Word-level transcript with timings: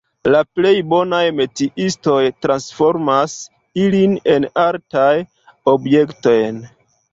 La 0.35 0.39
plej 0.59 0.69
bonaj 0.93 1.19
metiistoj 1.39 2.23
transformas 2.47 3.37
ilin 3.83 4.17
en 4.39 4.51
artaj 4.65 5.15
objektojn. 5.77 6.61